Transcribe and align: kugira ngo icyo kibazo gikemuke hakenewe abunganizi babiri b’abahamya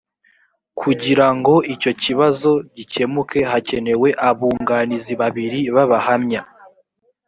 kugira 0.79 1.27
ngo 1.35 1.55
icyo 1.73 1.91
kibazo 2.03 2.51
gikemuke 2.75 3.39
hakenewe 3.51 4.07
abunganizi 4.29 5.13
babiri 5.21 5.59
b’abahamya 5.75 6.41